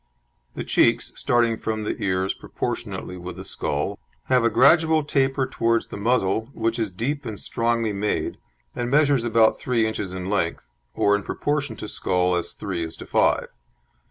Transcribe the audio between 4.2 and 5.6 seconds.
have a gradual taper